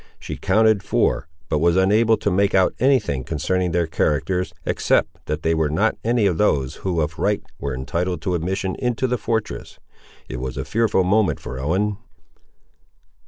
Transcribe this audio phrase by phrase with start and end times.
[0.17, 5.27] She counted four, but was unable to make out any thing concerning their characters, except
[5.27, 9.05] that they were not any of those who of right were entitled to admission into
[9.05, 9.77] the fortress.
[10.27, 11.97] It was a fearful moment for Ellen.